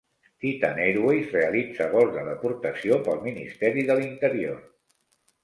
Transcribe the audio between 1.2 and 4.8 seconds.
realitza vols de deportació pel Ministeri de l'Interior.